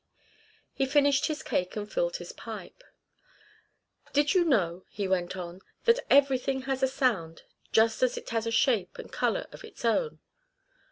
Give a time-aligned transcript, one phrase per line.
[0.73, 2.83] He finished his cake and filled his pipe.
[4.13, 8.47] "Did you know," he went on, "that everything has a sound, just as it has
[8.47, 10.17] a shape and colour of its own?